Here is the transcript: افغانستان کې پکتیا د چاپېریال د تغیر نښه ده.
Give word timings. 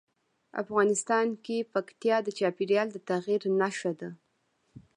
افغانستان 0.63 1.27
کې 1.45 1.67
پکتیا 1.73 2.17
د 2.23 2.27
چاپېریال 2.37 2.87
د 2.93 2.97
تغیر 3.09 3.41
نښه 3.59 3.91
ده. 3.99 4.09